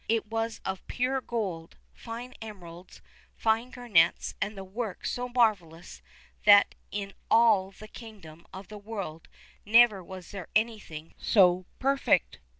"It 0.09 0.25
was 0.25 0.61
of 0.65 0.87
pure 0.87 1.21
gold, 1.21 1.77
fine 1.93 2.33
emeralds, 2.41 3.03
fine 3.35 3.69
garnets, 3.69 4.33
and 4.41 4.57
the 4.57 4.63
work 4.63 5.05
so 5.05 5.29
marvellous 5.29 6.01
that 6.43 6.73
in 6.89 7.13
all 7.29 7.69
the 7.69 7.87
kingdoms 7.87 8.45
of 8.51 8.67
the 8.67 8.79
world 8.79 9.27
never 9.63 10.03
was 10.03 10.31
there 10.31 10.47
anything 10.55 11.13
so 11.19 11.67
perfect." 11.77 12.39